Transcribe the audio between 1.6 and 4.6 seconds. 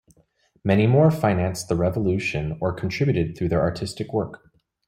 the revolution or contributed through their artistic work.